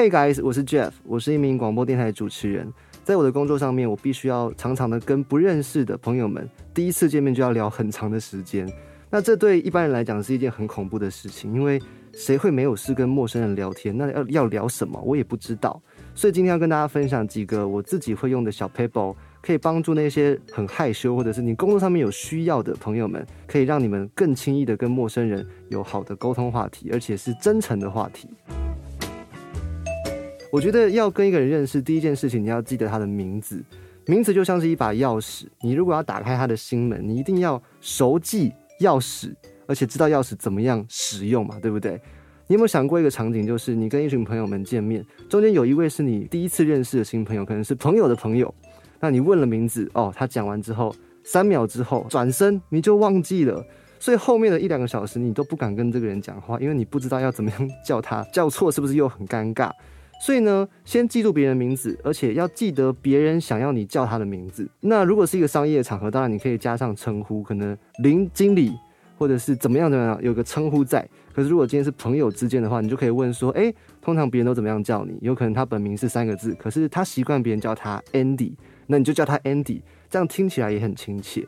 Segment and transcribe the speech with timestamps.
[0.00, 2.72] Hey guys，我是 Jeff，我是一名广播电台主持人。
[3.04, 8.66] 在我的工作上面，我必须要常常的跟不认识的朋友们第一次见面就要聊很长的时间。
[9.10, 11.78] 那这对一般人来讲是一件很恐怖的事情，因为
[12.14, 13.94] 谁会没有事跟陌生人聊天？
[13.94, 15.78] 那要要聊什么，我也不知道。
[16.14, 28.30] 所以今天要跟大家分享几个我自己会用的小 paper，可以帮助那些很害羞或者是你工作上面有需要的朋友们，可以让你们更轻易的跟陌生人有好的沟通话题，而且是真诚的话题。
[30.52, 33.62] 我觉得要跟一个人认识，第一件事情你要记得他的名字。
[34.06, 39.32] 名字就像是一把钥匙，你如果要打开他的心门，你一定要熟记钥匙，
[39.66, 41.92] 而且知道钥匙怎么样使用嘛，对不对？
[42.48, 48.52] 你有没有想过一个场景，就是你跟一群朋友们见面，中间有一位是你第一次认识的新朋友，可能是朋友的朋友，
[48.98, 50.92] 那你问了名字，哦，他讲完之后，
[51.22, 53.64] 三秒之后转身你就忘记了，
[54.00, 59.70] 所以后面的一两个小时你都不敢跟这个人讲话，因为你不知道要怎么样叫他，叫错是不是又很尴尬？
[60.20, 64.68] 所以呢，先记住别人名字，而且要记得别人想要你叫他的名字。
[64.80, 68.70] 那如果是一个商业场合，当然你可以加上称呼，可能林经理
[69.16, 71.08] 或者是怎么样怎么样，有个称呼在。
[71.32, 73.72] 可是如果今天是朋友之间的话，你就可以问说：哎，
[74.02, 75.16] 通常别人都怎么样叫你？
[75.22, 78.52] 有可能他本名是三个字，可是他习惯别人叫他 Andy，
[78.86, 79.80] 那你就叫他 Andy，
[80.10, 81.46] 这样听起来也很亲切。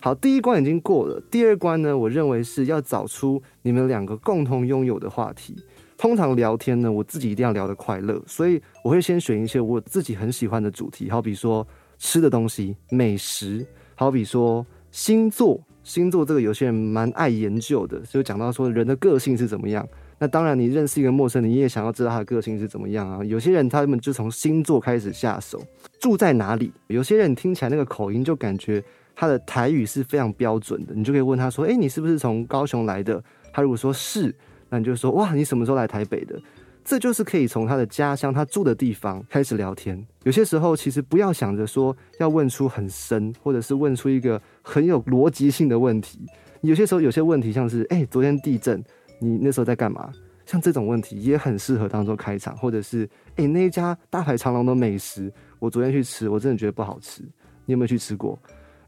[0.00, 5.56] 好，第一关已经过了，第二关呢，我认为是要找出你们两个共同拥有的话题。
[6.04, 11.66] 通常聊天呢，我自己一定要聊得快乐，所以我会先选一些我自己很喜欢的主题，好比说
[11.96, 15.58] 吃的东西、美食，好比说星座。
[15.82, 19.86] 星座这个有些人蛮爱研究的，就讲到说人的个性是怎么样。
[20.18, 23.24] 那当然，你认识一个陌生人，你也想要知道他的个性是怎么样啊。
[23.24, 25.58] 有些人他们就从星座开始下手，
[25.98, 26.70] 住在哪里？
[26.88, 28.84] 有些人听起来那个口音就感觉
[29.16, 34.34] 他的台语是非常标准的，你就可以问他说：“哎，你是不是从高雄来的？”他如果说是。
[34.74, 36.36] 那你就说哇，你什么时候来台北的？
[36.84, 40.04] 这就是可以从他的家乡、他住的地方开始聊天。
[40.24, 46.26] 有些时候其实不要想着说要问出很深，或者是问出一个很有逻辑性的问题。
[46.62, 48.82] 有些时候有些问题像是哎，昨天地震，
[49.20, 50.12] 你那时候在干嘛？
[50.44, 57.22] 像这种问题也很适合当做开场，或者是哎，那一家大排长龙的美食，我昨天去吃，我真的觉得不好吃。
[57.64, 58.36] 你有没有去吃过？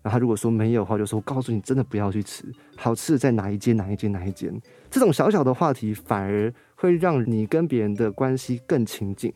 [0.06, 2.44] 然后他如果说没有的话，就说我告诉你，真的不要去吃。
[2.77, 3.77] 好吃在哪一间？
[3.77, 4.12] 哪一间？
[4.12, 4.56] 哪一间？
[4.89, 9.34] 这种小小的话题，反而会让你跟别人的关系更亲近。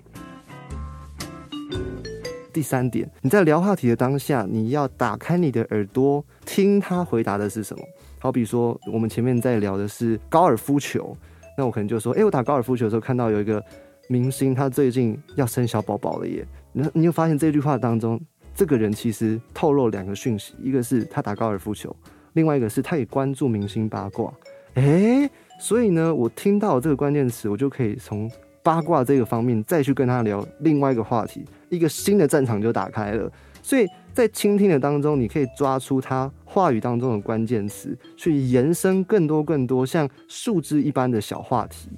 [2.52, 7.82] 第三点，你在聊话题的当下，你要打开你的耳朵，听他回答的是什么。
[8.20, 11.16] 好比说，我们前面在聊的是高尔夫球，
[11.58, 13.60] 那我可能就说：“哎，我打高尔夫球的时候看到有一个
[14.08, 18.20] 明星，他最近要生小宝宝了耶。”那你有发现这句话当中？
[18.60, 21.96] 这个人其实透露两个讯息，一个是他打高尔夫球，
[22.34, 24.30] 另外一个是他也关注明星八卦。
[24.74, 25.26] 诶，
[25.58, 28.30] 所以呢，我听到这个关键词，我就可以从
[28.62, 33.32] 八卦这个方面再去跟他聊另外一个话题，一个新的战场就打开了。
[33.62, 41.88] 所以在倾听的当中，你可以抓出他话语当中的关键词，去延伸更多更多像树枝一般的小话题。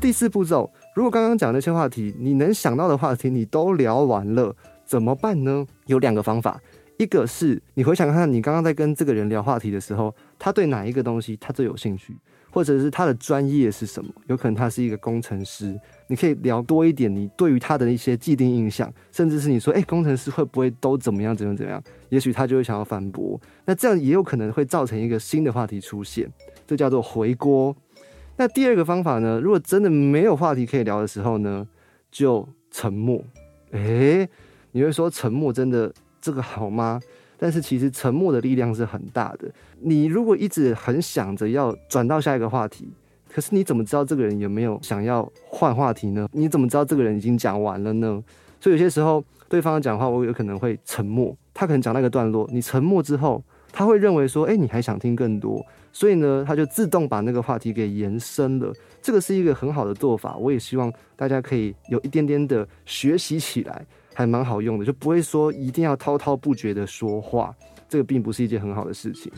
[0.00, 4.54] 第四步骤，如果刚刚讲那些话题，你能想到的话题你都聊完了。
[4.84, 5.66] 怎么办呢？
[5.86, 6.60] 有两个方法，
[6.98, 12.16] 一个是你回想看看，你刚刚在跟这个人聊话题的时候，他对哪一个东西他最有兴趣，
[12.50, 14.10] 或者是他的专业是什么？
[14.26, 21.82] 有可能他是一个工程师，你可以聊多一点，你对于他的一些既定印象，甚至是你说，哎，工程师会不会都怎么样，怎么怎么样？
[22.10, 26.30] 也许他就会想要反驳，那这样也有可能会造成一个新的话题出现，
[26.66, 27.74] 这叫做回锅。
[28.36, 29.40] 那第二个方法呢？
[29.40, 31.66] 如果真的没有话题可以聊的时候呢，
[32.10, 33.22] 就沉默。
[33.72, 34.28] 诶。
[34.74, 35.90] 你会说沉默真的
[36.20, 37.00] 这个好吗？
[37.38, 39.48] 但是其实沉默的力量是很大的。
[39.80, 42.88] 你如果一直很想着要转到下一个话题，
[43.32, 46.28] 可是你怎么知道这个人有没有想要换话题呢？
[46.32, 48.20] 你怎么知道这个人已经讲完了呢？
[48.60, 51.36] 所以有些时候对方讲话，我有可能会沉默。
[51.52, 53.40] 他可能讲那个段落，你沉默之后，
[53.70, 58.72] 他会认为说，哎，你还想听更多，所以呢，他就自动把那个话题给延伸了。
[59.00, 63.84] 这个是一个很好的做法，我也希望大家可以有一点点的学习起来。
[64.14, 67.54] 还蛮好用的，就不会说一定要滔滔不绝的说话，
[67.88, 69.30] 这个并不是一件很好的事情。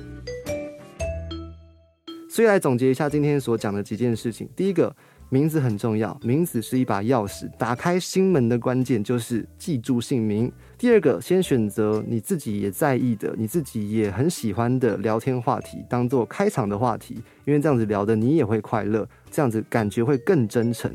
[2.28, 4.94] 所以来总结一下今天所讲的几件事情：第一个，
[5.30, 10.52] 名字很重要，名字是一把钥匙，打开心门的关键就是记住姓名。
[10.76, 17.14] 第二个，先选择你自己也在意的、你自己也很喜欢的聊天话题，当做开场的话题，
[17.46, 20.94] 因为这样子聊的你也会快乐，这样子感觉会更真诚。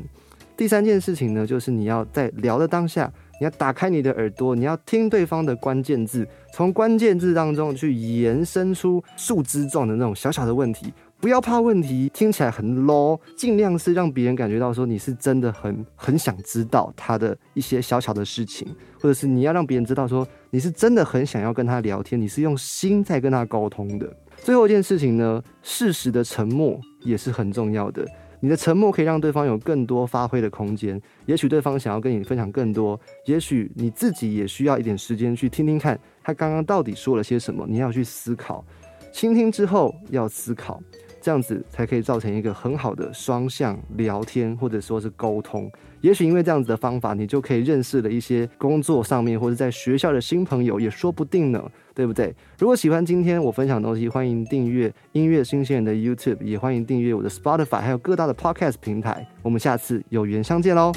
[0.56, 3.12] 第三件事情呢，就是你要在聊的当下。
[3.42, 6.24] 你要打开你的耳朵，你要听对方的关键字，
[6.54, 18.68] 从关键字当中去延伸出树枝状的那种小小的问题，不要怕问题听起来很 low，尽量是让别人感觉到说你是真的很很想知道他的一些小小的事情，
[19.00, 24.08] 或者是你要让别人知道说你是真的很想要跟他聊天，你是用心在跟他沟通的。
[24.36, 28.06] 最后一件事情呢，适时的沉默也是很重要的。
[28.44, 31.00] 你的沉默可以让对方有更多发挥的空间。
[31.26, 37.64] 也许对方想要跟你分享更多，也许你自己也需要一点时间去听听看他刚刚到底说了些什么。
[37.68, 38.64] 你要去思考，
[39.12, 40.82] 倾听之后要思考。
[41.22, 45.70] 这样子才可以造成一个很好的双向聊天，或者说是沟通。
[46.00, 51.64] 也许因为这样子的方法，你就可以认识了一些工作上面或者在学校的新朋友，也说不定呢，
[51.94, 52.34] 对不对？
[52.58, 59.24] 如果喜欢今天我分享的东西，欢迎订阅音乐新鲜人的 YouTube，也欢迎订阅我的 Spotify，还有各大的 Podcast 平台。
[59.42, 60.92] 我们下次有缘相见喽！